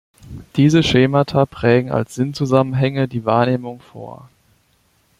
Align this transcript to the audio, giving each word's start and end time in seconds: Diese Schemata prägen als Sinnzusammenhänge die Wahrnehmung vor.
Diese 0.55 0.81
Schemata 0.81 1.45
prägen 1.45 1.91
als 1.91 2.15
Sinnzusammenhänge 2.15 3.07
die 3.07 3.23
Wahrnehmung 3.23 3.81
vor. 3.81 4.29